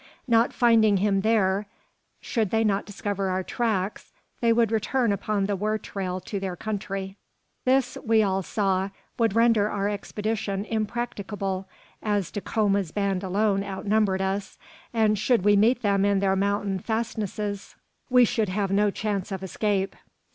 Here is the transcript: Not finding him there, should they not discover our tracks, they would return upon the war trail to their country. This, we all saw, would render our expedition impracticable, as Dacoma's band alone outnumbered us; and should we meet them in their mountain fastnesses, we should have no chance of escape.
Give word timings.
Not 0.27 0.51
finding 0.51 0.97
him 0.97 1.21
there, 1.21 1.67
should 2.21 2.49
they 2.49 2.63
not 2.63 2.87
discover 2.87 3.29
our 3.29 3.43
tracks, 3.43 4.11
they 4.39 4.51
would 4.51 4.71
return 4.71 5.11
upon 5.11 5.45
the 5.45 5.55
war 5.55 5.77
trail 5.77 6.19
to 6.21 6.39
their 6.39 6.55
country. 6.55 7.17
This, 7.65 7.99
we 8.03 8.23
all 8.23 8.41
saw, 8.41 8.89
would 9.19 9.35
render 9.35 9.69
our 9.69 9.87
expedition 9.87 10.65
impracticable, 10.65 11.67
as 12.01 12.31
Dacoma's 12.31 12.89
band 12.91 13.21
alone 13.23 13.63
outnumbered 13.63 14.21
us; 14.23 14.57
and 14.91 15.19
should 15.19 15.43
we 15.43 15.55
meet 15.55 15.83
them 15.83 16.03
in 16.03 16.17
their 16.17 16.35
mountain 16.35 16.79
fastnesses, 16.79 17.75
we 18.09 18.25
should 18.25 18.49
have 18.49 18.71
no 18.71 18.89
chance 18.89 19.31
of 19.31 19.43
escape. 19.43 19.95